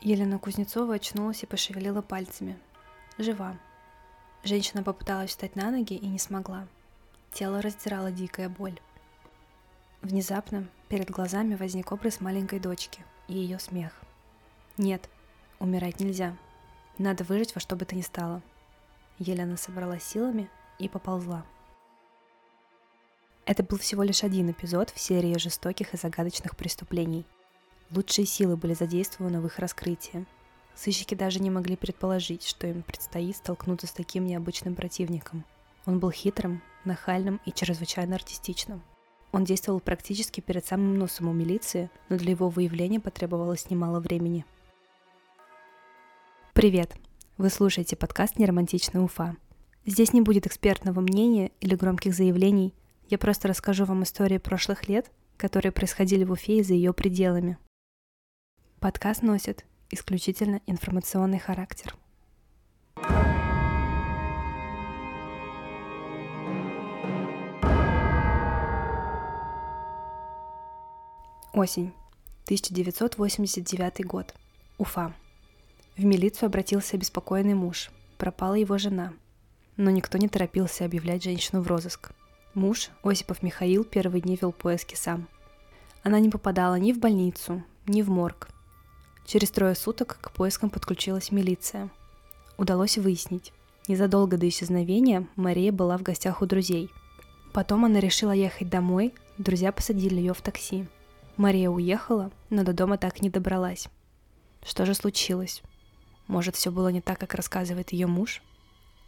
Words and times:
Елена 0.00 0.38
Кузнецова 0.38 0.94
очнулась 0.94 1.42
и 1.42 1.46
пошевелила 1.46 2.02
пальцами. 2.02 2.58
Жива. 3.18 3.56
Женщина 4.44 4.82
попыталась 4.82 5.30
встать 5.30 5.56
на 5.56 5.70
ноги 5.70 5.94
и 5.94 6.06
не 6.06 6.18
смогла. 6.18 6.68
Тело 7.32 7.60
раздирала 7.60 8.12
дикая 8.12 8.48
боль. 8.48 8.78
Внезапно 10.02 10.68
перед 10.88 11.10
глазами 11.10 11.54
возник 11.54 11.90
образ 11.90 12.20
маленькой 12.20 12.60
дочки 12.60 13.04
и 13.26 13.34
ее 13.34 13.58
смех. 13.58 13.92
Нет, 14.76 15.08
умирать 15.58 16.00
нельзя. 16.00 16.36
Надо 16.98 17.24
выжить 17.24 17.54
во 17.54 17.60
что 17.60 17.74
бы 17.76 17.84
то 17.84 17.96
ни 17.96 18.02
стало. 18.02 18.42
Елена 19.18 19.56
собралась 19.56 20.04
силами 20.04 20.50
и 20.78 20.88
поползла. 20.88 21.44
Это 23.46 23.62
был 23.62 23.78
всего 23.78 24.02
лишь 24.02 24.24
один 24.24 24.50
эпизод 24.50 24.90
в 24.90 24.98
серии 24.98 25.38
жестоких 25.38 25.94
и 25.94 25.96
загадочных 25.96 26.56
преступлений. 26.56 27.24
Лучшие 27.94 28.26
силы 28.26 28.56
были 28.56 28.74
задействованы 28.74 29.40
в 29.40 29.46
их 29.46 29.58
раскрытии. 29.58 30.26
Сыщики 30.74 31.14
даже 31.14 31.40
не 31.40 31.50
могли 31.50 31.76
предположить, 31.76 32.46
что 32.46 32.66
им 32.66 32.82
предстоит 32.82 33.36
столкнуться 33.36 33.86
с 33.86 33.92
таким 33.92 34.26
необычным 34.26 34.74
противником. 34.74 35.44
Он 35.86 35.98
был 35.98 36.10
хитрым, 36.10 36.62
нахальным 36.84 37.40
и 37.44 37.52
чрезвычайно 37.52 38.16
артистичным. 38.16 38.82
Он 39.32 39.44
действовал 39.44 39.80
практически 39.80 40.40
перед 40.40 40.66
самым 40.66 40.98
носом 40.98 41.28
у 41.28 41.32
милиции, 41.32 41.90
но 42.08 42.16
для 42.16 42.30
его 42.30 42.48
выявления 42.48 43.00
потребовалось 43.00 43.70
немало 43.70 44.00
времени. 44.00 44.44
Привет! 46.52 46.94
Вы 47.38 47.50
слушаете 47.50 47.96
подкаст 47.96 48.38
«Неромантичная 48.38 49.02
Уфа». 49.02 49.36
Здесь 49.84 50.12
не 50.12 50.22
будет 50.22 50.46
экспертного 50.46 51.00
мнения 51.00 51.52
или 51.60 51.74
громких 51.74 52.14
заявлений– 52.14 52.74
я 53.08 53.18
просто 53.18 53.46
расскажу 53.46 53.84
вам 53.84 54.02
истории 54.02 54.38
прошлых 54.38 54.88
лет, 54.88 55.12
которые 55.36 55.70
происходили 55.70 56.24
в 56.24 56.32
Уфе 56.32 56.58
и 56.58 56.62
за 56.62 56.74
ее 56.74 56.92
пределами. 56.92 57.56
Подкаст 58.86 59.22
носит 59.22 59.64
исключительно 59.90 60.60
информационный 60.68 61.40
характер. 61.40 61.96
Осень. 71.52 71.92
1989 72.44 74.06
год. 74.06 74.32
Уфа. 74.78 75.12
В 75.96 76.04
милицию 76.04 76.46
обратился 76.46 76.96
беспокойный 76.96 77.54
муж. 77.54 77.90
Пропала 78.18 78.54
его 78.54 78.78
жена. 78.78 79.14
Но 79.76 79.90
никто 79.90 80.16
не 80.16 80.28
торопился 80.28 80.84
объявлять 80.84 81.24
женщину 81.24 81.60
в 81.60 81.66
розыск– 81.66 82.12
Муж, 82.54 82.90
Осипов 83.02 83.42
Михаил, 83.42 83.82
первые 83.82 84.22
дни 84.22 84.38
вел 84.40 84.52
поиски 84.52 84.94
сам. 84.94 85.26
Она 86.04 86.20
не 86.20 86.30
попадала 86.30 86.76
ни 86.76 86.92
в 86.92 87.00
больницу, 87.00 87.64
ни 87.88 88.02
в 88.02 88.10
морг. 88.10 88.50
Через 89.26 89.50
трое 89.50 89.74
суток 89.74 90.18
к 90.20 90.30
поискам 90.30 90.70
подключилась 90.70 91.30
милиция. 91.30 91.90
Удалось 92.56 92.96
выяснить. 92.96 93.52
Незадолго 93.88 94.38
до 94.38 94.48
исчезновения 94.48 95.26
Мария 95.36 95.72
была 95.72 95.98
в 95.98 96.02
гостях 96.02 96.40
у 96.40 96.46
друзей. 96.46 96.88
Потом 97.52 97.84
она 97.84 98.00
решила 98.00 98.32
ехать 98.32 98.70
домой, 98.70 99.12
друзья 99.36 99.72
посадили 99.72 100.16
ее 100.16 100.32
в 100.32 100.40
такси. 100.40 100.86
Мария 101.36 101.68
уехала, 101.68 102.30
но 102.48 102.64
до 102.64 102.72
дома 102.72 102.96
так 102.96 103.20
не 103.20 103.28
добралась. 103.28 103.88
Что 104.64 104.86
же 104.86 104.94
случилось? 104.94 105.62
Может, 106.26 106.56
все 106.56 106.70
было 106.70 106.88
не 106.88 107.00
так, 107.00 107.18
как 107.18 107.34
рассказывает 107.34 107.92
ее 107.92 108.06
муж? 108.06 108.42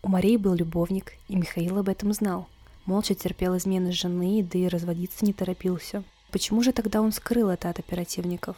У 0.03 0.09
Марии 0.09 0.37
был 0.37 0.55
любовник, 0.55 1.15
и 1.29 1.37
Михаил 1.37 1.79
об 1.79 1.89
этом 1.89 2.13
знал– 2.13 2.49
молча 2.89 3.15
терпел 3.15 3.57
измены 3.59 3.93
жены, 3.93 4.43
да 4.43 4.59
и 4.59 4.67
разводиться 4.67 5.25
не 5.27 5.35
торопился. 5.35 6.03
Почему 6.33 6.63
же 6.63 6.73
тогда 6.73 7.03
он 7.03 7.13
скрыл 7.13 7.51
это 7.51 7.69
от 7.69 7.79
оперативников? 7.79 8.57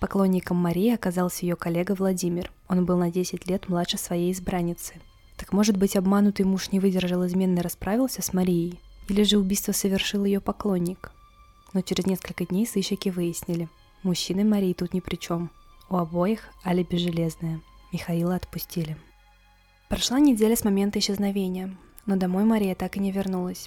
Поклонником 0.00 0.56
Марии 0.56 0.92
оказался 0.92 1.46
ее 1.46 1.56
коллега 1.56 1.94
Владимир. 1.94 2.52
Он 2.68 2.84
был 2.84 2.98
на 2.98 3.10
10 3.10 3.48
лет 3.48 3.68
младше 3.68 3.98
своей 3.98 4.32
избранницы. 4.32 4.94
Так 5.36 5.52
может 5.52 5.76
быть, 5.76 5.96
обманутый 5.96 6.44
муж 6.44 6.70
не 6.72 6.80
выдержал 6.80 7.26
измены 7.26 7.58
и 7.58 7.62
расправился 7.62 8.22
с 8.22 8.32
Марией? 8.32 8.80
Или 9.08 9.22
же 9.22 9.38
убийство 9.38 9.72
совершил 9.72 10.24
ее 10.24 10.40
поклонник? 10.40 11.12
Но 11.72 11.80
через 11.82 12.06
несколько 12.06 12.46
дней 12.46 12.66
сыщики 12.66 13.08
выяснили. 13.08 13.68
Мужчины 14.02 14.44
Марии 14.44 14.72
тут 14.72 14.94
ни 14.94 15.00
при 15.00 15.16
чем. 15.16 15.50
У 15.88 15.96
обоих 15.96 16.50
алиби 16.64 16.96
железное. 16.96 17.60
Михаила 17.92 18.34
отпустили. 18.34 18.96
Прошла 19.88 20.18
неделя 20.18 20.56
с 20.56 20.64
момента 20.64 20.98
исчезновения 20.98 21.76
но 22.06 22.16
домой 22.16 22.44
Мария 22.44 22.74
так 22.74 22.96
и 22.96 23.00
не 23.00 23.10
вернулась. 23.10 23.66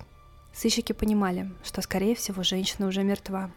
Сыщики 0.54 0.94
понимали, 0.94 1.52
что, 1.64 1.82
скорее 1.82 2.16
всего, 2.16 2.42
женщина 2.42 2.88
уже 2.88 3.04
мертва. 3.04 3.52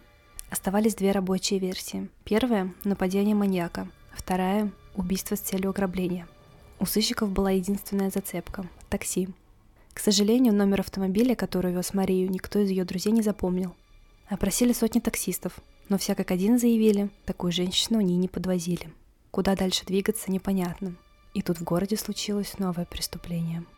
Оставались 0.53 0.95
две 0.95 1.13
рабочие 1.13 1.59
версии. 1.59 2.11
Первая– 2.25 2.75
нападение 2.85 3.35
маньяка. 3.35 3.89
Вторая– 4.13 4.71
убийство 4.95 5.35
с 5.35 5.41
целью 5.41 5.71
ограбления. 5.71 6.29
У 6.79 6.85
сыщиков 6.85 7.31
была 7.31 7.53
единственная 7.53 8.11
зацепка– 8.11 8.69
такси. 8.91 9.31
К 9.95 9.99
сожалению, 9.99 10.53
номер 10.53 10.81
автомобиля, 10.81 11.35
который 11.37 11.73
вез 11.73 11.95
Марию, 11.95 12.31
никто 12.31 12.59
из 12.59 12.69
ее 12.69 12.85
друзей 12.85 13.15
не 13.15 13.23
запомнил. 13.23 13.75
Опросили 14.29 14.75
сотни 14.75 15.01
таксистов, 15.01 15.55
но 15.89 15.97
все 15.97 16.15
как 16.15 16.31
один 16.31 16.59
заявили, 16.59 17.09
такую 17.25 17.51
женщину 17.51 18.01
они 18.01 18.19
не 18.19 18.29
подвозили. 18.29 18.93
Куда 19.31 19.57
дальше 19.57 19.87
двигаться, 19.87 20.31
непонятно. 20.31 20.97
И 21.33 21.41
тут 21.41 21.61
в 21.61 21.65
городе 21.65 21.97
случилось 21.97 22.59
новое 22.59 22.85
преступление– 22.85 23.65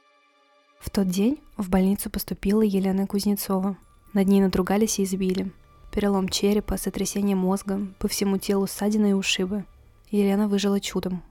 в 0.81 0.91
тот 0.91 1.09
день 1.09 1.41
в 1.57 1.71
больницу 1.71 2.11
поступила 2.11 2.61
Елена 2.61 3.07
Кузнецова. 3.07 3.79
Над 4.13 4.29
ней 4.29 4.43
надругались 4.43 4.99
и 4.99 5.05
избили. 5.05 5.51
Перелом 5.95 6.29
черепа, 6.29 6.77
сотрясение 6.77 7.37
мозга, 7.37 7.81
по 8.01 8.09
всему 8.09 8.37
телу 8.37 8.67
ссадины 8.67 9.11
и 9.11 9.13
ушибы. 9.13 9.65
Елена 10.11 10.49
выжила 10.49 10.81
чудом. 10.81 11.23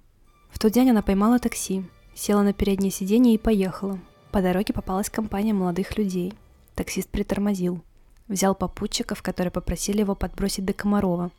В 0.52 0.58
тот 0.58 0.72
день 0.72 0.92
она 0.92 1.02
поймала 1.02 1.38
такси, 1.38 1.84
села 2.16 2.44
на 2.44 2.54
переднее 2.54 2.90
сиденье 2.90 3.34
и 3.34 3.38
поехала. 3.38 4.00
По 4.32 4.42
дороге 4.42 4.74
попалась 4.74 5.10
компания 5.10 5.52
молодых 5.52 5.98
людей. 5.98 6.34
Таксист 6.76 7.10
притормозил. 7.10 7.82
Взял 8.30 8.56
попутчиков, 8.56 9.22
которые 9.22 9.52
попросили 9.52 10.00
его 10.00 10.16
подбросить 10.16 10.64
до 10.64 10.72
Комарова. 10.72 11.32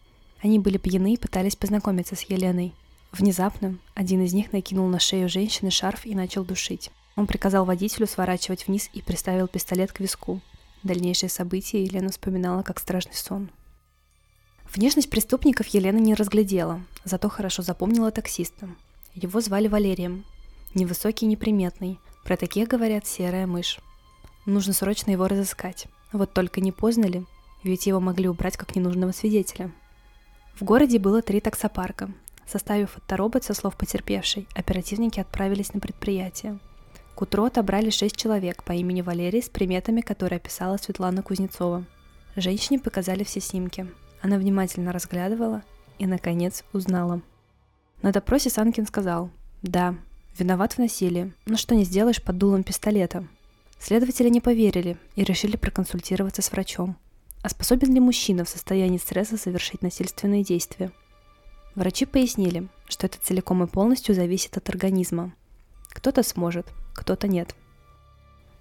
Они 0.43 0.59
были 0.59 0.77
пьяны 0.77 1.15
и 1.15 1.19
пытались 1.19 1.57
познакомиться 1.57 2.17
с 2.17 2.21
Еленой. 2.25 2.75
Внезапно 3.11 3.79
один 3.95 4.23
из 4.23 4.35
них 4.35 4.53
накинул 4.53 4.87
на 4.89 4.99
шею 4.99 5.31
женщины 5.31 5.71
шарф 5.71 6.05
и 6.05 6.15
начал 6.15 6.45
душить. 6.45 6.91
Он 7.17 7.27
приказал 7.27 7.65
водителю 7.65 8.07
сворачивать 8.07 8.67
вниз 8.69 8.91
и 8.93 9.01
приставил 9.01 9.49
пистолет 9.49 9.93
к 9.93 10.01
виску. 10.01 10.43
Дальнейшие 10.85 11.31
события 11.31 11.83
Елена 11.83 12.11
вспоминала 12.11 12.63
как 12.63 12.79
страшный 12.79 13.15
сон. 13.15 13.51
Внешность 14.75 15.09
преступников 15.09 15.67
Елена 15.69 15.97
не 15.97 16.13
разглядела, 16.13 16.83
зато 17.05 17.31
хорошо 17.31 17.63
запомнила 17.63 18.11
таксиста. 18.11 18.69
Его 19.15 19.41
звали 19.41 19.67
Валерием. 19.67 20.27
Невысокий 20.75 21.25
и 21.25 21.29
неприметный. 21.31 21.99
Про 22.23 22.37
таких 22.37 22.69
говорят 22.69 23.07
серая 23.07 23.47
мышь. 23.47 23.81
Нужно 24.45 24.75
срочно 24.75 25.11
его 25.11 25.27
разыскать. 25.27 25.87
Вот 26.13 26.35
только 26.35 26.61
не 26.61 26.71
поздно 26.71 27.07
ли? 27.07 27.25
Ведь 27.63 27.87
его 27.87 27.99
могли 27.99 28.29
убрать 28.29 28.59
как 28.59 28.77
ненужного 28.77 29.13
свидетеля. 29.13 29.73
В 30.55 30.65
городе 30.65 30.99
было 30.99 31.23
три 31.23 31.41
таксопарка. 31.41 32.13
Составив 32.47 32.91
фоторобот 32.91 33.43
со 33.43 33.55
слов 33.55 33.75
потерпевшей, 33.79 34.47
оперативники 34.55 35.19
отправились 35.19 35.73
на 35.73 35.81
предприятие– 35.81 36.59
к 37.15 37.23
утру 37.23 37.45
отобрали 37.45 37.91
шесть 37.91 38.17
человек 38.17 38.65
по 38.65 38.73
имени 38.73 39.01
Валерий 39.01 39.43
с 39.43 39.49
приметами, 39.49 40.01
которые 40.01 40.39
описала 40.39 40.77
Светлана 40.77 41.23
Кузнецова. 41.23 41.85
Женщине 42.35 42.81
показали 42.81 43.23
все 43.23 43.41
снимки. 43.41 43.87
Она 44.21 44.37
внимательно 44.37 44.93
разглядывала 44.93 45.63
и, 45.99 46.07
наконец, 46.07 46.65
узнала. 46.73 47.23
На 48.03 48.11
допросе 48.11 48.51
Санкин 48.51 48.87
сказал 48.87 49.31
«Да, 49.63 49.95
виноват 50.37 50.73
в 50.73 50.79
насилии, 50.79 51.33
но 51.47 51.57
что 51.57 51.75
не 51.75 51.85
сделаешь 51.85 52.23
под 52.23 52.39
дулом 52.39 52.65
пистолета». 52.65 53.27
Следователи 53.79 54.29
не 54.29 54.41
поверили 54.41 54.97
и 55.15 55.25
решили 55.25 55.57
проконсультироваться 55.57 56.43
с 56.43 56.51
врачом. 56.51 56.97
А 57.43 57.49
способен 57.49 57.93
ли 57.93 58.01
мужчина 58.01 58.45
в 58.45 58.49
состоянии 58.49 58.99
стресса 58.99 59.37
совершить 59.37 59.83
насильственные 59.83 60.43
действия? 60.43 60.91
Врачи 61.75 62.07
пояснили, 62.07 62.69
что 62.89 63.07
это 63.07 63.19
целиком 63.21 63.63
и 63.63 63.67
полностью 63.67 64.15
зависит 64.15 64.57
от 64.57 64.69
организма. 64.71 65.35
Кто-то 65.91 66.23
сможет, 66.23 66.67
кто-то 66.95 67.29
нет. 67.29 67.55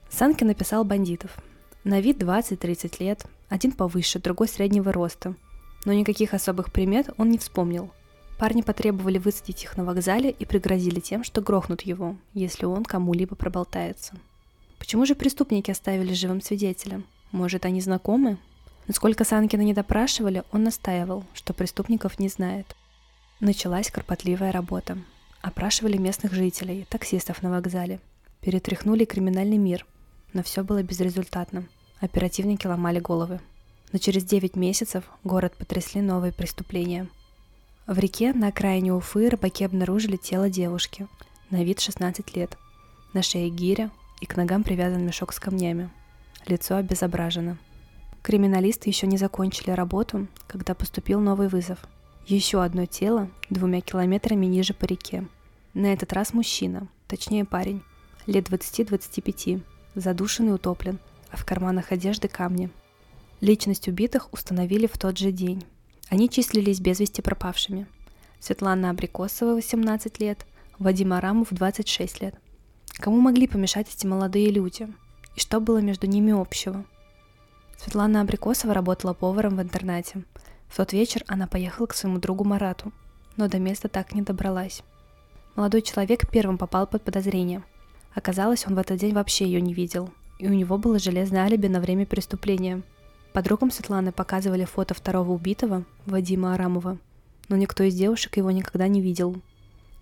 Санки 0.10 0.44
написал 0.44 0.84
бандитов. 0.84 1.38
На 1.84 2.00
вид 2.00 2.22
20-30 2.22 3.04
лет, 3.04 3.26
один 3.50 3.72
повыше, 3.72 4.20
другой 4.20 4.48
среднего 4.48 4.92
роста. 4.92 5.36
Но 5.86 5.94
никаких 5.94 6.34
особых 6.34 6.72
примет 6.72 7.10
он 7.18 7.30
не 7.30 7.38
вспомнил. 7.38 7.92
Парни 8.38 8.62
потребовали 8.62 9.18
высадить 9.18 9.64
их 9.64 9.78
на 9.78 9.84
вокзале 9.84 10.30
и 10.32 10.46
пригрозили 10.46 11.00
тем, 11.00 11.24
что 11.24 11.42
грохнут 11.42 11.82
его, 11.82 12.16
если 12.34 12.66
он 12.66 12.84
кому-либо 12.84 13.36
проболтается. 13.36 14.14
Почему 14.80 15.06
же 15.06 15.16
преступники 15.16 15.72
оставили 15.72 16.14
живым 16.14 16.42
свидетеля? 16.42 17.04
Может, 17.32 17.66
они 17.66 17.82
знакомы? 17.82 18.38
Насколько 18.88 19.24
Санкина 19.24 19.62
не 19.62 19.74
допрашивали, 19.74 20.44
он 20.52 20.64
настаивал, 20.64 21.24
что 21.34 21.54
преступников 21.54 22.20
не 22.20 22.28
знает. 22.28 22.76
Началась 23.40 23.92
кропотливая 23.92 24.52
работа. 24.52 24.98
Опрашивали 25.42 25.98
местных 25.98 26.34
жителей, 26.34 26.86
таксистов 26.90 27.44
на 27.44 27.50
вокзале– 27.50 28.00
Перетряхнули 28.44 29.06
криминальный 29.06 29.58
мир, 29.58 29.86
но 30.34 30.44
все 30.44 30.64
было 30.64 30.84
безрезультатно. 30.84 31.64
Оперативники 32.02 32.68
ломали 32.68 33.00
головы. 33.00 33.40
Но 33.94 34.00
через 34.00 34.26
9 34.26 34.58
месяцев 34.58 35.06
город 35.24 35.56
потрясли 35.58 36.02
новые 36.02 36.34
преступления. 36.34 37.08
В 37.88 37.98
реке 37.98 38.34
на 38.34 38.48
окраине 38.48 38.94
Уфы 38.94 39.30
рыбаки 39.30 39.64
обнаружили 39.64 40.18
тело 40.18 40.50
девушки, 40.50 41.08
на 41.52 41.64
вид 41.64 41.80
16 41.80 42.36
лет. 42.36 42.58
На 43.14 43.22
шее 43.22 43.50
гиря 43.50 43.92
и 44.20 44.26
к 44.26 44.36
ногам 44.36 44.64
привязан 44.64 45.06
мешок 45.06 45.32
с 45.32 45.40
камнями. 45.40 45.90
Лицо 46.46 46.76
обезображено. 46.76 47.58
Криминалисты 48.24 48.90
еще 48.90 49.08
не 49.08 49.18
закончили 49.18 49.72
работу, 49.72 50.28
когда 50.48 50.74
поступил 50.74 51.22
новый 51.22 51.48
вызов. 51.48 51.80
Еще 52.26 52.62
одно 52.62 52.86
тело 52.88 53.30
двумя 53.50 53.80
километрами 53.80 54.48
ниже 54.48 54.74
по 54.74 54.84
реке. 54.84 55.28
На 55.74 55.94
этот 55.94 56.12
раз 56.12 56.34
мужчина, 56.34 56.88
точнее 57.08 57.46
парень, 57.46 57.84
лет 58.28 58.50
20-25, 58.50 59.62
задушен 59.96 60.50
и 60.50 60.52
утоплен, 60.52 61.00
а 61.30 61.38
в 61.38 61.46
карманах 61.46 61.92
одежды 61.92 62.28
камни. 62.28 62.70
Личность 63.42 63.88
убитых 63.88 64.32
установили 64.32 64.88
в 64.88 64.98
тот 64.98 65.18
же 65.18 65.32
день. 65.32 65.64
Они 66.10 66.30
числились 66.30 66.80
без 66.80 67.00
вести 67.00 67.22
пропавшими. 67.22 67.88
Светлана 68.40 68.90
Абрикосова, 68.90 69.54
18 69.56 70.20
лет, 70.20 70.46
Вадим 70.80 71.14
Арамов, 71.14 71.48
26 71.52 72.22
лет. 72.22 72.36
Кому 72.96 73.20
могли 73.20 73.48
помешать 73.48 73.94
эти 73.94 74.06
молодые 74.06 74.50
люди? 74.50 74.88
И 75.36 75.40
что 75.40 75.60
было 75.60 75.80
между 75.80 76.08
ними 76.08 76.32
общего? 76.32 76.86
Светлана 77.78 78.22
Абрикосова 78.22 78.74
работала 78.74 79.14
поваром 79.14 79.58
в 79.58 79.62
интернате. 79.62 80.24
В 80.68 80.78
тот 80.78 80.94
вечер 80.94 81.24
она 81.28 81.48
поехала 81.48 81.86
к 81.88 81.94
своему 81.94 82.20
другу 82.20 82.44
Марату, 82.44 82.92
но 83.36 83.48
до 83.48 83.60
места 83.60 83.90
так 83.90 84.14
не 84.14 84.22
добралась. 84.22 84.84
Молодой 85.56 85.82
человек 85.82 86.30
первым 86.30 86.58
попал 86.58 86.88
под 86.88 87.04
подозрение. 87.04 87.64
Оказалось, 88.16 88.66
он 88.68 88.76
в 88.76 88.80
этот 88.80 89.00
день 89.00 89.14
вообще 89.14 89.46
ее 89.46 89.62
не 89.62 89.74
видел, 89.74 90.10
и 90.40 90.48
у 90.48 90.54
него 90.54 90.78
было 90.78 91.00
железное 91.00 91.44
алиби 91.44 91.68
на 91.68 91.80
время 91.80 92.06
преступления. 92.06 92.82
Подругам 93.34 93.72
Светланы 93.72 94.12
показывали 94.12 94.66
фото 94.66 94.94
второго 94.94 95.32
убитого, 95.32 95.84
Вадима 96.06 96.54
Арамова, 96.54 96.98
но 97.50 97.56
никто 97.56 97.84
из 97.84 97.96
девушек 97.96 98.38
его 98.38 98.52
никогда 98.52 98.88
не 98.88 99.02
видел. 99.02 99.36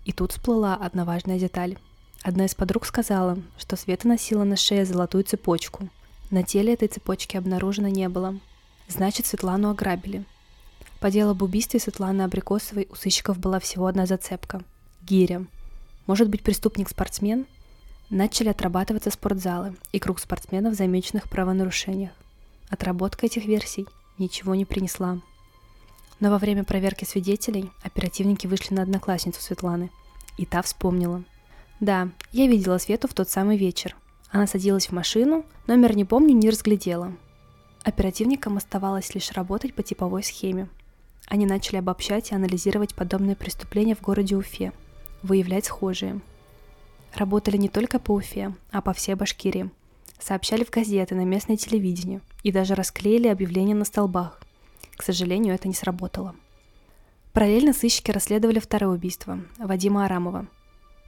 И 0.04 0.12
тут 0.12 0.32
всплыла 0.32 0.74
одна 0.74 1.04
важная 1.04 1.38
деталь– 1.38 1.78
Одна 2.24 2.44
из 2.44 2.54
подруг 2.54 2.86
сказала, 2.86 3.36
что 3.58 3.74
Света 3.74 4.06
носила 4.06 4.44
на 4.44 4.56
шее 4.56 4.84
золотую 4.84 5.24
цепочку. 5.24 5.88
На 6.30 6.44
теле 6.44 6.72
этой 6.72 6.86
цепочки 6.86 7.36
обнаружено 7.36 7.88
не 7.88 8.08
было. 8.08 8.38
Значит, 8.86 9.26
Светлану 9.26 9.70
ограбили. 9.70 10.24
По 11.00 11.10
делу 11.10 11.32
об 11.32 11.42
убийстве 11.42 11.80
Светланы 11.80 12.22
Абрикосовой 12.22 12.86
у 12.92 12.94
сыщиков 12.94 13.38
была 13.38 13.58
всего 13.58 13.88
одна 13.88 14.06
зацепка– 14.06 14.62
гиря. 15.02 15.44
Может 16.06 16.28
быть, 16.28 16.44
преступник-спортсмен? 16.44 17.44
Начали 18.12 18.50
отрабатываться 18.50 19.10
спортзалы 19.10 19.74
и 19.90 19.98
круг 19.98 20.20
спортсменов, 20.20 20.74
замеченных 20.74 21.24
в 21.24 21.28
правонарушениях. 21.28 22.12
Отработка 22.68 23.26
этих 23.26 23.46
версий 23.46 23.88
ничего 24.18 24.54
не 24.54 24.64
принесла. 24.64 25.18
Но 26.20 26.30
во 26.30 26.38
время 26.38 26.62
проверки 26.62 27.04
свидетелей 27.04 27.72
оперативники 27.82 28.46
вышли 28.46 28.74
на 28.74 28.82
одноклассницу 28.82 29.42
Светланы, 29.42 29.90
и 30.38 30.46
та 30.46 30.62
вспомнила– 30.62 31.24
да, 31.82 32.10
я 32.30 32.46
видела 32.46 32.78
Свету 32.78 33.08
в 33.08 33.12
тот 33.12 33.28
самый 33.28 33.56
вечер. 33.56 33.96
Она 34.30 34.46
садилась 34.46 34.86
в 34.86 34.92
машину, 34.92 35.44
номер 35.66 35.96
не 35.96 36.04
помню, 36.04 36.32
не 36.32 36.48
разглядела. 36.48 37.12
Оперативникам 37.82 38.56
оставалось 38.56 39.12
лишь 39.16 39.32
работать 39.32 39.74
по 39.74 39.82
типовой 39.82 40.22
схеме. 40.22 40.68
Они 41.26 41.44
начали 41.44 41.78
обобщать 41.78 42.30
и 42.30 42.36
анализировать 42.36 42.94
подобные 42.94 43.34
преступления 43.34 43.96
в 43.96 44.00
городе 44.00 44.36
Уфе, 44.36 44.72
выявлять 45.24 45.64
схожие. 45.64 46.20
Работали 47.14 47.56
не 47.56 47.68
только 47.68 47.98
по 47.98 48.12
Уфе, 48.12 48.54
а 48.70 48.80
по 48.80 48.92
всей 48.92 49.14
Башкирии. 49.14 49.70
Сообщали 50.18 50.64
в 50.64 50.70
газеты, 50.70 51.14
на 51.14 51.24
местное 51.24 51.56
телевидение 51.56 52.20
и 52.42 52.52
даже 52.52 52.74
расклеили 52.74 53.28
объявления 53.28 53.74
на 53.74 53.84
столбах. 53.84 54.40
К 54.96 55.02
сожалению, 55.02 55.54
это 55.54 55.68
не 55.68 55.74
сработало. 55.74 56.34
Параллельно 57.32 57.72
сыщики 57.72 58.10
расследовали 58.10 58.58
второе 58.58 58.96
убийство– 58.96 59.40
Вадима 59.58 60.04
Арамова– 60.04 60.46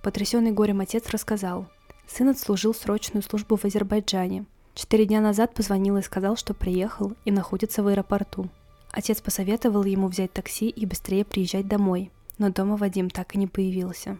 Потрясенный 0.04 0.52
горем 0.52 0.82
отец 0.82 1.08
рассказал. 1.08 1.66
Сын 2.06 2.28
отслужил 2.28 2.74
срочную 2.74 3.22
службу 3.22 3.56
в 3.56 3.64
Азербайджане. 3.64 4.44
Четыре 4.74 5.06
дня 5.06 5.22
назад 5.22 5.54
позвонил 5.54 5.96
и 5.96 6.02
сказал, 6.02 6.36
что 6.36 6.52
приехал 6.52 7.14
и 7.24 7.30
находится 7.30 7.82
в 7.82 7.86
аэропорту. 7.86 8.50
Отец 8.90 9.22
посоветовал 9.22 9.82
ему 9.84 10.08
взять 10.08 10.30
такси 10.30 10.68
и 10.68 10.84
быстрее 10.84 11.24
приезжать 11.24 11.66
домой, 11.68 12.10
но 12.36 12.50
дома 12.50 12.76
Вадим 12.76 13.08
так 13.08 13.34
и 13.34 13.38
не 13.38 13.46
появился. 13.46 14.18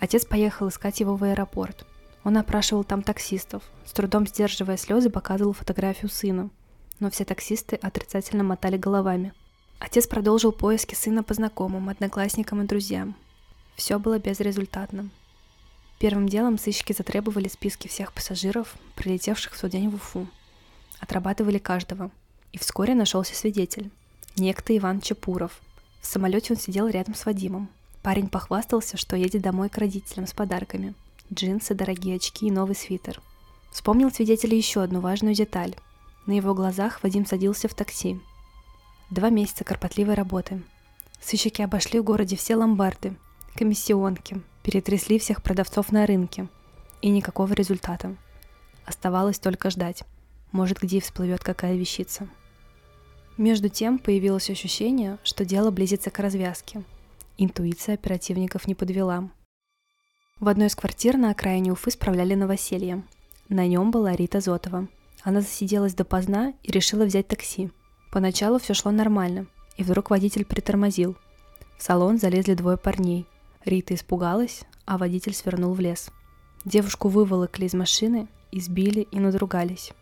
Отец 0.00 0.24
поехал 0.24 0.68
искать 0.68 0.98
его 1.00 1.14
в 1.14 1.22
аэропорт. 1.24 1.86
Он 2.24 2.36
опрашивал 2.36 2.84
там 2.84 3.02
таксистов, 3.02 3.62
с 3.84 3.92
трудом 3.92 4.26
сдерживая 4.26 4.76
слезы, 4.76 5.10
показывал 5.10 5.52
фотографию 5.52 6.10
сына. 6.10 6.50
Но 6.98 7.10
все 7.10 7.24
таксисты 7.24 7.76
отрицательно 7.76 8.42
мотали 8.42 8.76
головами. 8.76 9.32
Отец 9.78 10.06
продолжил 10.06 10.52
поиски 10.52 10.94
сына 10.94 11.22
по 11.22 11.34
знакомым, 11.34 11.88
одноклассникам 11.88 12.62
и 12.62 12.66
друзьям. 12.66 13.14
Все 13.76 13.98
было 13.98 14.18
безрезультатным. 14.18 15.10
Первым 15.98 16.28
делом 16.28 16.58
сыщики 16.58 16.92
затребовали 16.92 17.48
списки 17.48 17.88
всех 17.88 18.12
пассажиров, 18.12 18.74
прилетевших 18.96 19.54
в 19.54 19.60
тот 19.60 19.70
день 19.70 19.88
в 19.90 19.94
Уфу. 19.94 20.26
Отрабатывали 20.98 21.58
каждого. 21.58 22.10
И 22.52 22.58
вскоре 22.58 22.94
нашелся 22.94 23.34
свидетель. 23.34 23.90
Некто 24.36 24.76
Иван 24.76 25.00
Чапуров. 25.00 25.60
В 26.00 26.06
самолете 26.06 26.54
он 26.54 26.58
сидел 26.58 26.88
рядом 26.88 27.14
с 27.14 27.24
Вадимом. 27.26 27.68
Парень 28.02 28.28
похвастался, 28.28 28.96
что 28.96 29.16
едет 29.16 29.42
домой 29.42 29.68
к 29.68 29.76
родителям 29.76 30.26
с 30.26 30.32
подарками. 30.32 30.94
Джинсы, 31.32 31.74
дорогие 31.74 32.16
очки 32.16 32.46
и 32.46 32.50
новый 32.50 32.74
свитер. 32.74 33.20
Вспомнил 33.70 34.10
свидетель 34.10 34.54
еще 34.54 34.82
одну 34.82 35.00
важную 35.00 35.34
деталь. 35.34 35.76
На 36.26 36.32
его 36.32 36.54
глазах 36.54 37.02
Вадим 37.02 37.26
садился 37.26 37.68
в 37.68 37.74
такси. 37.74 38.20
Два 39.10 39.28
месяца 39.28 39.64
кропотливой 39.64 40.14
работы. 40.14 40.62
Сыщики 41.20 41.60
обошли 41.60 42.00
в 42.00 42.04
городе 42.04 42.36
все 42.36 42.56
ломбарды, 42.56 43.16
комиссионки, 43.54 44.40
перетрясли 44.62 45.18
всех 45.18 45.42
продавцов 45.42 45.92
на 45.92 46.06
рынке. 46.06 46.48
И 47.02 47.10
никакого 47.10 47.52
результата. 47.52 48.16
Оставалось 48.86 49.38
только 49.38 49.70
ждать. 49.70 50.04
Может, 50.52 50.80
где 50.80 51.00
всплывет 51.00 51.44
какая 51.44 51.76
вещица. 51.76 52.28
Между 53.36 53.68
тем 53.68 53.98
появилось 53.98 54.50
ощущение, 54.50 55.18
что 55.22 55.44
дело 55.44 55.70
близится 55.70 56.10
к 56.10 56.18
развязке. 56.18 56.82
Интуиция 57.42 57.94
оперативников 57.94 58.66
не 58.66 58.74
подвела. 58.74 59.30
В 60.38 60.48
одной 60.48 60.68
из 60.68 60.76
квартир 60.76 61.16
на 61.16 61.30
окраине 61.30 61.72
Уфы 61.72 61.90
справляли 61.90 62.34
новоселье. 62.34 63.02
На 63.48 63.66
нем 63.66 63.90
была 63.90 64.14
Рита 64.14 64.40
Зотова. 64.40 64.88
Она 65.22 65.40
засиделась 65.40 65.94
допоздна 65.94 66.52
и 66.62 66.70
решила 66.70 67.04
взять 67.04 67.28
такси. 67.28 67.70
Поначалу 68.12 68.58
все 68.58 68.74
шло 68.74 68.90
нормально, 68.90 69.46
и 69.76 69.82
вдруг 69.82 70.10
водитель 70.10 70.44
притормозил. 70.44 71.16
В 71.78 71.82
салон 71.82 72.18
залезли 72.18 72.54
двое 72.54 72.76
парней– 72.76 73.26
Рита 73.64 73.94
испугалась, 73.94 74.62
а 74.86 74.96
водитель 74.96 75.34
свернул 75.34 75.74
в 75.74 75.80
лес. 75.80 76.10
Девушку 76.66 77.08
выволокли 77.08 77.66
из 77.66 77.74
машины, 77.74 78.28
избили 78.52 79.00
и 79.10 79.18
надругались. 79.18 79.92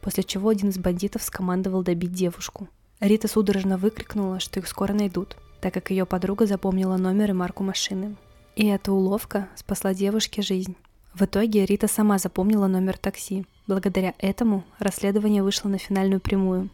После 0.00 0.22
чего 0.22 0.48
один 0.48 0.70
из 0.70 0.78
бандитов 0.78 1.22
скомандовал 1.22 1.82
добить 1.82 2.12
девушку. 2.12 2.68
Рита 3.00 3.28
судорожно 3.28 3.78
выкрикнула, 3.78 4.40
что 4.40 4.60
их 4.60 4.68
скоро 4.68 4.92
найдут, 4.92 5.36
так 5.60 5.74
как 5.74 5.90
ее 5.90 6.06
подруга 6.06 6.46
запомнила 6.46 6.96
номер 6.96 7.30
и 7.30 7.34
марку 7.34 7.62
машины. 7.62 8.16
И 8.56 8.66
эта 8.66 8.92
уловка 8.92 9.48
спасла 9.56 9.94
девушке 9.94 10.42
жизнь. 10.42 10.76
В 11.14 11.22
итоге 11.22 11.66
Рита 11.66 11.88
сама 11.88 12.18
запомнила 12.18 12.66
номер 12.66 12.98
такси. 12.98 13.46
Благодаря 13.66 14.14
этому 14.18 14.64
расследование 14.78 15.42
вышло 15.42 15.68
на 15.68 15.78
финальную 15.78 16.20
прямую. 16.20 16.70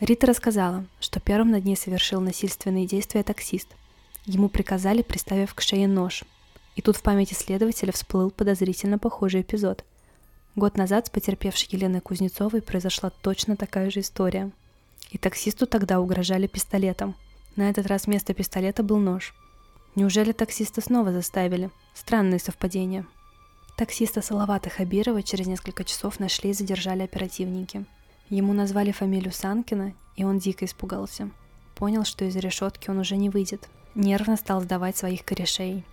Рита 0.00 0.26
рассказала, 0.26 0.84
что 1.00 1.20
первым 1.20 1.50
над 1.50 1.64
ней 1.64 1.76
совершил 1.76 2.20
насильственные 2.20 2.86
действия 2.86 3.22
таксист– 3.22 3.68
Ему 4.26 4.48
приказали, 4.48 5.02
приставив 5.02 5.54
к 5.54 5.60
шее 5.60 5.86
нож. 5.86 6.24
И 6.76 6.82
тут 6.82 6.96
в 6.96 7.02
памяти 7.02 7.34
следователя 7.34 7.92
всплыл 7.92 8.30
подозрительно 8.30 8.98
похожий 8.98 9.42
эпизод. 9.42 9.84
Год 10.56 10.78
назад 10.78 11.06
с 11.06 11.10
потерпевшей 11.10 11.68
Еленой 11.72 12.00
Кузнецовой 12.00 12.62
произошла 12.62 13.10
точно 13.10 13.56
такая 13.56 13.90
же 13.90 14.00
история. 14.00 14.50
И 15.10 15.18
таксисту 15.18 15.66
тогда 15.66 16.00
угрожали 16.00 16.46
пистолетом. 16.46 17.14
На 17.56 17.70
этот 17.70 17.86
раз 17.86 18.06
вместо 18.06 18.34
пистолета 18.34 18.82
был 18.82 18.98
нож. 18.98 19.34
Неужели 19.94 20.32
таксиста 20.32 20.80
снова 20.80 21.12
заставили? 21.12 21.70
Странные 21.94 22.40
совпадения. 22.40 23.06
Таксиста 23.76 24.22
Салавата 24.22 24.70
Хабирова 24.70 25.22
через 25.22 25.46
несколько 25.46 25.84
часов 25.84 26.18
нашли 26.18 26.50
и 26.50 26.54
задержали 26.54 27.02
оперативники. 27.02 27.84
Ему 28.28 28.52
назвали 28.52 28.92
фамилию 28.92 29.32
Санкина, 29.32 29.94
и 30.16 30.24
он 30.24 30.38
дико 30.38 30.64
испугался. 30.64 31.30
Понял, 31.76 32.04
что 32.04 32.24
из 32.24 32.36
решетки 32.36 32.90
он 32.90 32.98
уже 32.98 33.16
не 33.16 33.30
выйдет, 33.30 33.68
нервно 33.94 34.36
стал 34.36 34.60
сдавать 34.60 34.96
своих 34.96 35.24
корешей. 35.24 35.84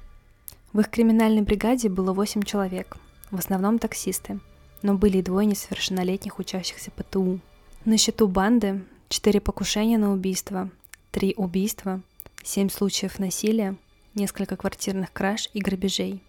В 0.73 0.79
их 0.79 0.89
криминальной 0.89 1.41
бригаде 1.41 1.89
было 1.89 2.13
8 2.13 2.43
человек, 2.43 2.97
в 3.29 3.37
основном 3.37 3.77
таксисты, 3.77 4.39
но 4.81 4.95
были 4.95 5.17
и 5.17 5.23
двое 5.23 5.45
несовершеннолетних 5.45 6.39
учащихся 6.39 6.91
ПТУ. 6.91 7.39
На 7.83 7.97
счету 7.97 8.27
банды 8.27 8.83
4 9.09 9.41
покушения 9.41 9.97
на 9.97 10.13
убийство, 10.13 10.69
3 11.11 11.35
убийства, 11.37 12.01
7 12.43 12.69
случаев 12.69 13.19
насилия, 13.19 13.75
несколько 14.15 14.55
квартирных 14.55 15.13
краж 15.13 15.49
и 15.53 15.59
грабежей. 15.59 16.21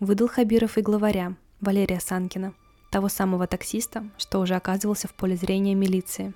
Выдал 0.00 0.28
Хабиров 0.28 0.78
и 0.78 0.82
главаря 0.82 1.34
Валерия 1.60 2.00
Санкина, 2.00 2.54
того 2.90 3.08
самого 3.08 3.46
таксиста, 3.46 4.08
что 4.16 4.40
уже 4.40 4.54
оказывался 4.54 5.08
в 5.08 5.14
поле 5.14 5.36
зрения 5.36 5.74
милиции. 5.74 6.32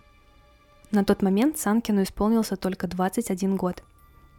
На 0.91 1.05
тот 1.05 1.23
момент 1.23 1.59
Санкину 1.59 2.03
исполнился 2.03 2.57
только 2.57 2.87
21 2.87 3.57
год– 3.57 3.83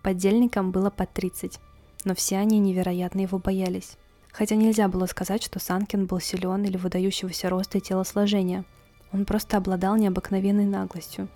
Поддельникам 0.03 0.71
было 0.71 0.89
по 0.89 1.05
30, 1.05 1.59
но 2.03 2.13
все 2.13 2.37
они 2.37 2.59
невероятно 2.59 3.21
его 3.21 3.39
боялись. 3.39 3.95
Хотя 4.33 4.55
нельзя 4.55 4.89
было 4.89 5.05
сказать, 5.05 5.41
что 5.41 5.59
Санкин 5.59 6.07
был 6.07 6.19
силен 6.19 6.65
или 6.65 6.75
выдающегося 6.75 7.49
роста 7.49 7.77
и 7.77 7.81
телосложения. 7.81 8.65
Он 9.13 9.23
просто 9.23 9.55
обладал 9.55 9.95
необыкновенной 9.95 10.65
наглостью. 10.65 11.29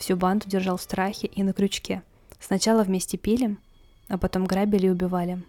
Всю 0.00 0.16
банду 0.16 0.48
держал 0.48 0.78
в 0.78 0.82
страхе 0.82 1.26
и 1.26 1.42
на 1.42 1.52
крючке. 1.52 2.02
Сначала 2.40 2.84
вместе 2.84 3.18
пили, 3.18 3.58
а 4.08 4.16
потом 4.16 4.46
грабили 4.46 4.86
и 4.86 4.90
убивали. 4.90 5.42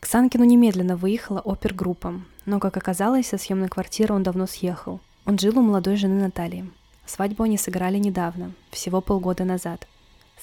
К 0.00 0.06
Санкину 0.06 0.42
немедленно 0.42 0.96
выехала 0.96 1.38
опергруппа, 1.38 2.20
но, 2.44 2.58
как 2.58 2.76
оказалось, 2.76 3.28
со 3.28 3.38
съемной 3.38 3.68
квартиры 3.68 4.14
он 4.14 4.24
давно 4.24 4.48
съехал. 4.48 5.00
Он 5.26 5.38
жил 5.38 5.60
у 5.60 5.62
молодой 5.62 5.94
жены 5.94 6.20
Натальи. 6.20 6.68
Свадьбу 7.06 7.44
они 7.44 7.56
сыграли 7.56 7.98
недавно, 7.98 8.52
всего 8.72 9.00
полгода 9.00 9.44
назад. 9.44 9.86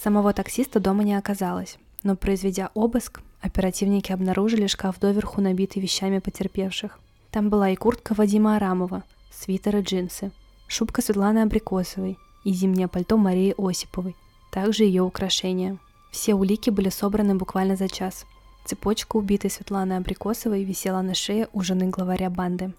Самого 0.01 0.31
таксиста 0.31 0.79
дома 0.79 1.03
не 1.03 1.15
оказалось, 1.15 1.77
но 2.03 2.15
произведя 2.15 2.71
обыск, 2.73 3.19
оперативники 3.41 4.13
обнаружили 4.13 4.67
шкаф 4.67 4.97
доверху, 4.97 5.41
набитый 5.41 5.81
вещами 5.81 6.19
потерпевших. 6.19 6.99
Там 7.31 7.49
была 7.49 7.69
и 7.71 7.75
куртка 7.75 8.13
Вадима 8.13 8.55
Арамова, 8.55 9.03
свитер 9.29 9.75
и 9.75 9.81
джинсы, 9.81 10.31
шубка 10.69 11.01
Светланы 11.01 11.39
Абрикосовой 11.39 12.17
и 12.45 12.53
зимнее 12.53 12.87
пальто 12.87 13.17
Марии 13.17 13.53
Осиповой, 13.57 14.15
также 14.51 14.85
ее 14.85 15.01
украшения. 15.01 15.77
Все 16.11 16.33
улики 16.33 16.69
были 16.69 16.87
собраны 16.87 17.35
буквально 17.35 17.75
за 17.75 17.89
час. 17.89 18.25
Цепочка 18.63 19.17
убитой 19.17 19.51
Светланы 19.51 19.93
Абрикосовой 19.93 20.63
висела 20.63 21.01
на 21.01 21.13
шее 21.13 21.49
у 21.51 21.61
жены 21.61 21.89
главаря 21.89 22.29
банды. 22.29 22.73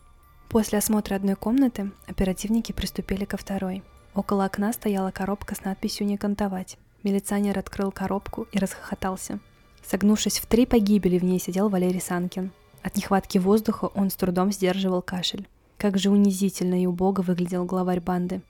После 0.49 0.79
осмотра 0.79 1.17
одной 1.17 1.35
комнаты 1.35 1.91
оперативники 2.07 2.73
приступили 2.73 3.25
ко 3.27 3.37
второй. 3.37 3.83
Около 4.15 4.47
окна 4.47 4.73
стояла 4.73 5.11
коробка 5.11 5.55
с 5.55 5.65
надписью 5.65 6.07
«Не 6.07 6.17
кантовать». 6.17 6.79
Милиционер 7.03 7.59
открыл 7.59 7.93
коробку 7.93 8.47
и 8.53 8.59
расхохотался. 8.59 9.39
Согнувшись 9.85 10.39
в 10.39 10.47
три 10.47 10.67
погибели, 10.67 11.19
в 11.19 11.25
ней 11.25 11.39
сидел 11.39 11.69
Валерий 11.69 12.01
Санкин. 12.01 12.51
От 12.83 12.97
нехватки 12.97 13.39
воздуха 13.39 13.91
он 13.95 14.11
с 14.11 14.15
трудом 14.15 14.51
сдерживал 14.51 15.03
кашель. 15.03 15.47
Как 15.77 15.99
же 15.99 16.11
унизительно 16.11 16.83
и 16.83 16.87
убого 16.87 17.21
выглядел 17.21 17.65
главарь 17.65 18.01
банды. 18.01 18.41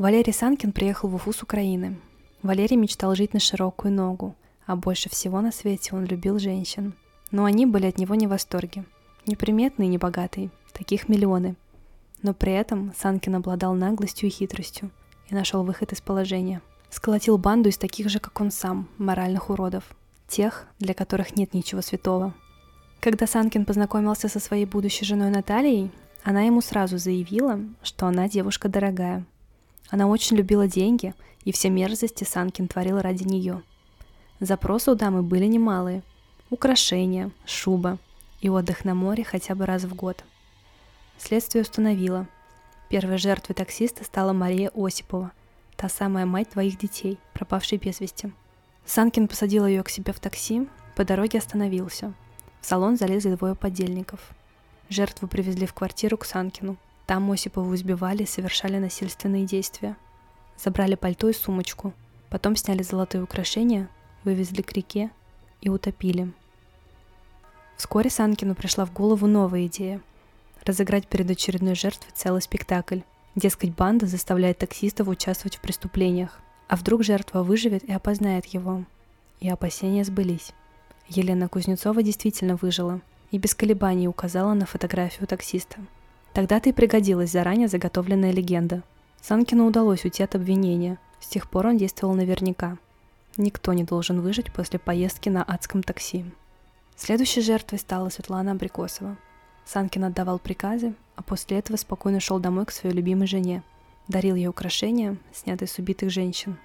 Валерий 0.00 0.32
Санкин 0.32 0.72
приехал 0.72 1.10
в 1.10 1.14
Уфу 1.14 1.30
с 1.32 1.42
Украины. 1.42 2.00
Валерий 2.42 2.76
мечтал 2.76 3.14
жить 3.14 3.34
на 3.34 3.38
широкую 3.38 3.92
ногу, 3.92 4.34
а 4.64 4.74
больше 4.74 5.10
всего 5.10 5.42
на 5.42 5.52
свете 5.52 5.94
он 5.94 6.06
любил 6.06 6.38
женщин. 6.38 6.94
Но 7.30 7.44
они 7.44 7.66
были 7.66 7.86
от 7.86 7.98
него 7.98 8.14
не 8.14 8.26
в 8.26 8.30
восторге. 8.30 8.84
Неприметный 9.26 9.84
и 9.84 9.90
небогатый, 9.90 10.50
таких 10.72 11.10
миллионы. 11.10 11.54
Но 12.22 12.32
при 12.32 12.52
этом 12.54 12.94
Санкин 12.96 13.34
обладал 13.34 13.74
наглостью 13.74 14.28
и 14.28 14.32
хитростью 14.32 14.90
и 15.28 15.34
нашел 15.34 15.64
выход 15.64 15.92
из 15.92 16.00
положения– 16.00 16.62
сколотил 16.90 17.38
банду 17.38 17.68
из 17.68 17.78
таких 17.78 18.08
же, 18.08 18.20
как 18.20 18.40
он 18.40 18.50
сам, 18.50 18.88
моральных 18.98 19.48
уродов. 19.50 19.84
Тех, 20.28 20.66
для 20.78 20.94
которых 20.94 21.36
нет 21.36 21.54
ничего 21.54 21.80
святого. 21.80 22.34
Когда 23.00 23.26
Санкин 23.26 23.64
познакомился 23.64 24.28
со 24.28 24.40
своей 24.40 24.66
будущей 24.66 25.04
женой 25.04 25.30
Натальей, 25.30 25.90
она 26.22 26.42
ему 26.42 26.60
сразу 26.60 26.98
заявила, 26.98 27.60
что 27.82 28.06
она 28.06 28.28
девушка 28.28 28.68
дорогая. 28.68 29.24
Она 29.90 30.06
очень 30.06 30.36
любила 30.36 30.66
деньги, 30.66 31.14
и 31.44 31.52
все 31.52 31.68
мерзости 31.68 32.24
Санкин 32.24 32.68
творил 32.68 33.00
ради 33.00 33.24
нее. 33.24 33.62
Запросы 34.40 34.90
у 34.90 34.94
дамы 34.94 35.22
были 35.22 35.46
немалые. 35.46 36.02
Украшения, 36.48 37.30
шуба 37.44 37.98
и 38.40 38.48
отдых 38.48 38.84
на 38.84 38.94
море 38.94 39.24
хотя 39.24 39.54
бы 39.54 39.66
раз 39.66 39.84
в 39.84 39.94
год. 39.94 40.24
Следствие 41.18 41.62
установило. 41.62 42.26
Первой 42.88 43.18
жертвой 43.18 43.54
таксиста 43.54 44.04
стала 44.04 44.32
Мария 44.32 44.70
Осипова– 44.74 45.32
та 45.80 45.88
самая 45.88 46.26
мать 46.26 46.50
твоих 46.50 46.76
детей, 46.76 47.18
пропавшей 47.32 47.78
без 47.78 48.00
вести. 48.00 48.30
Санкин 48.84 49.28
посадил 49.28 49.66
ее 49.66 49.82
к 49.82 49.88
себе 49.88 50.12
в 50.12 50.20
такси, 50.20 50.68
по 50.94 51.06
дороге 51.06 51.38
остановился. 51.38 52.12
В 52.60 52.66
салон 52.66 52.98
залезли 52.98 53.34
двое 53.34 53.54
подельников. 53.54 54.20
Жертву 54.90 55.26
привезли 55.26 55.64
в 55.64 55.72
квартиру 55.72 56.18
к 56.18 56.26
Санкину. 56.26 56.76
Там 57.10 57.28
Осипову 57.32 57.74
избивали 57.74 58.22
и 58.22 58.26
совершали 58.26 58.78
насильственные 58.78 59.44
действия. 59.44 59.96
Забрали 60.56 60.94
пальто 60.94 61.28
и 61.28 61.32
сумочку. 61.32 61.92
Потом 62.28 62.54
сняли 62.54 62.84
золотые 62.84 63.24
украшения, 63.24 63.88
вывезли 64.22 64.62
к 64.62 64.72
реке 64.72 65.10
и 65.60 65.70
утопили. 65.70 66.30
Вскоре 67.76 68.10
Санкину 68.10 68.54
пришла 68.54 68.84
в 68.84 68.92
голову 68.92 69.26
новая 69.26 69.66
идея– 69.66 70.00
разыграть 70.64 71.08
перед 71.08 71.28
очередной 71.28 71.74
жертвой 71.74 72.12
целый 72.14 72.42
спектакль. 72.42 73.00
Дескать, 73.34 73.74
банда 73.74 74.06
заставляет 74.06 74.58
таксистов 74.58 75.08
участвовать 75.08 75.56
в 75.56 75.60
преступлениях. 75.62 76.38
А 76.68 76.76
вдруг 76.76 77.02
жертва 77.02 77.42
выживет 77.42 77.82
и 77.82 77.92
опознает 77.92 78.46
его? 78.46 78.84
И 79.40 79.50
опасения 79.50 80.04
сбылись. 80.04 80.52
Елена 81.08 81.48
Кузнецова 81.48 82.04
действительно 82.04 82.54
выжила 82.54 83.00
и 83.32 83.38
без 83.38 83.56
колебаний 83.56 84.06
указала 84.06 84.54
на 84.54 84.64
фотографию 84.64 85.26
таксиста. 85.26 85.80
Тогда-то 86.32 86.68
и 86.68 86.72
пригодилась 86.72 87.32
заранее 87.32 87.68
заготовленная 87.68 88.32
легенда. 88.32 88.82
Санкину 89.20 89.66
удалось 89.66 90.04
уйти 90.04 90.22
от 90.22 90.34
обвинения. 90.34 90.98
С 91.20 91.26
тех 91.26 91.48
пор 91.48 91.66
он 91.66 91.76
действовал 91.76 92.14
наверняка. 92.14 92.78
Никто 93.36 93.72
не 93.72 93.84
должен 93.84 94.20
выжить 94.20 94.52
после 94.52 94.78
поездки 94.78 95.28
на 95.28 95.42
адском 95.42 95.82
такси. 95.82 96.24
Следующей 96.96 97.40
жертвой 97.40 97.78
стала 97.78 98.08
Светлана 98.08 98.52
Абрикосова– 98.52 99.16
Санкин 99.72 100.04
отдавал 100.04 100.40
приказы, 100.40 100.94
а 101.14 101.22
после 101.22 101.58
этого 101.58 101.76
спокойно 101.76 102.18
шел 102.18 102.40
домой 102.40 102.66
к 102.66 102.72
своей 102.72 102.94
любимой 102.94 103.28
жене. 103.28 103.62
Дарил 104.08 104.34
ей 104.34 104.48
украшения, 104.48 105.16
снятые 105.32 105.68
с 105.68 105.78
убитых 105.78 106.10
женщин. 106.10 106.58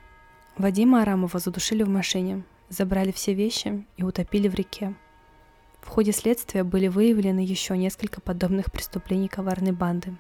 Вадима 0.58 1.04
Арамова 1.04 1.40
задушили 1.40 1.84
в 1.84 1.90
машине, 1.90 2.42
забрали 2.70 3.12
все 3.12 3.36
вещи 3.36 3.86
и 3.98 4.04
утопили 4.04 4.48
в 4.48 4.56
реке. 4.56 4.96
В 5.86 5.88
ходе 5.88 6.12
следствия 6.12 6.66
были 6.66 6.90
выявлены 6.90 7.40
еще 7.40 7.78
несколько 7.78 8.20
подобных 8.20 8.70
преступлений 8.70 9.30
коварной 9.30 9.72
банды. 9.72 10.18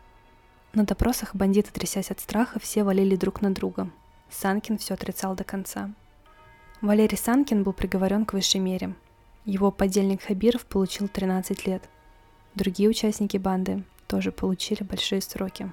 На 0.74 0.86
допросах 0.86 1.36
бандиты, 1.36 1.74
трясясь 1.74 2.12
от 2.12 2.22
страха, 2.22 2.60
все 2.60 2.86
валили 2.86 3.17
друг 3.17 3.41
на 3.41 3.53
друга. 3.53 3.89
Санкин 4.29 4.77
все 4.77 4.93
отрицал 4.93 5.36
до 5.36 5.43
конца. 5.43 5.91
Валерий 6.79 7.17
Санкин 7.17 7.63
был 7.63 7.74
приговорен 7.74 8.24
к 8.24 8.31
высшей 8.31 8.62
мере. 8.62 8.95
Его 9.43 9.69
подельник 9.69 10.24
Хабиров 10.24 10.65
получил 10.65 11.10
13 11.10 11.67
лет– 11.67 11.84
Другие 12.55 12.88
участники 12.88 13.36
банды 13.36 13.84
тоже 14.07 14.31
получили 14.31 14.81
большие 14.84 15.22
сроки. 15.22 15.69